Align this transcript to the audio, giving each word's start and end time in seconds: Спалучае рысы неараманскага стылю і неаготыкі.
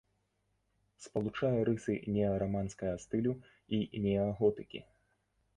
Спалучае 1.05 1.59
рысы 1.69 1.93
неараманскага 2.17 2.97
стылю 3.05 3.37
і 3.79 4.05
неаготыкі. 4.09 4.87